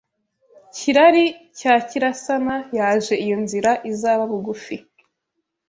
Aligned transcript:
Kirari 0.75 1.25
cya 1.59 1.73
Kirasana 1.89 2.55
yaje 2.77 3.13
Iyo 3.25 3.37
nzira 3.43 3.71
izaba 3.91 4.23
bugufi 4.31 4.75